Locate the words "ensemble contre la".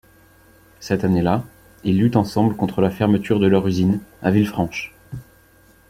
2.15-2.89